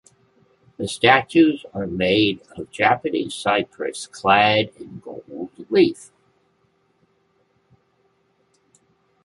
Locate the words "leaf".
5.69-6.09